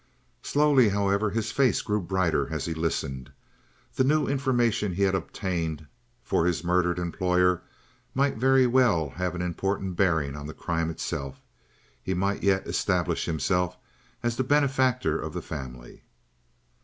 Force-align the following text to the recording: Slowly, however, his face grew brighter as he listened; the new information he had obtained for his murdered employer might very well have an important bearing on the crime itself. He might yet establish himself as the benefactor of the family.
Slowly, 0.41 0.89
however, 0.89 1.29
his 1.29 1.51
face 1.51 1.83
grew 1.83 2.01
brighter 2.01 2.51
as 2.51 2.65
he 2.65 2.73
listened; 2.73 3.31
the 3.97 4.03
new 4.03 4.25
information 4.25 4.93
he 4.95 5.03
had 5.03 5.13
obtained 5.13 5.85
for 6.23 6.47
his 6.47 6.63
murdered 6.63 6.97
employer 6.97 7.61
might 8.15 8.33
very 8.35 8.65
well 8.65 9.11
have 9.11 9.35
an 9.35 9.43
important 9.43 9.95
bearing 9.95 10.35
on 10.35 10.47
the 10.47 10.55
crime 10.55 10.89
itself. 10.89 11.39
He 12.01 12.15
might 12.15 12.41
yet 12.41 12.65
establish 12.65 13.25
himself 13.25 13.77
as 14.23 14.37
the 14.37 14.43
benefactor 14.43 15.19
of 15.19 15.33
the 15.33 15.41
family. 15.43 16.01